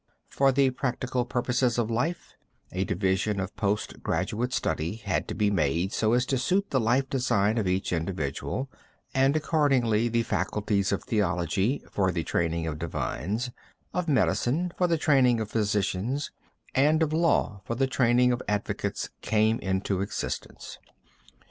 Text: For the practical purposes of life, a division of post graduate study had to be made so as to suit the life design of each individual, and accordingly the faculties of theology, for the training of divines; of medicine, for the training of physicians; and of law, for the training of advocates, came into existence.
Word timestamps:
For 0.29 0.51
the 0.51 0.71
practical 0.71 1.25
purposes 1.25 1.77
of 1.77 1.91
life, 1.91 2.33
a 2.71 2.83
division 2.85 3.39
of 3.39 3.55
post 3.55 4.01
graduate 4.01 4.51
study 4.51 4.95
had 4.95 5.27
to 5.27 5.35
be 5.35 5.51
made 5.51 5.93
so 5.93 6.13
as 6.13 6.25
to 6.25 6.39
suit 6.39 6.71
the 6.71 6.79
life 6.79 7.07
design 7.07 7.59
of 7.59 7.67
each 7.67 7.93
individual, 7.93 8.67
and 9.13 9.35
accordingly 9.35 10.07
the 10.09 10.23
faculties 10.23 10.91
of 10.91 11.03
theology, 11.03 11.83
for 11.91 12.11
the 12.11 12.23
training 12.23 12.65
of 12.65 12.79
divines; 12.79 13.51
of 13.93 14.07
medicine, 14.07 14.71
for 14.75 14.87
the 14.87 14.97
training 14.97 15.39
of 15.39 15.51
physicians; 15.51 16.31
and 16.73 17.03
of 17.03 17.13
law, 17.13 17.61
for 17.63 17.75
the 17.75 17.85
training 17.85 18.31
of 18.31 18.41
advocates, 18.47 19.11
came 19.21 19.59
into 19.59 20.01
existence. 20.01 20.79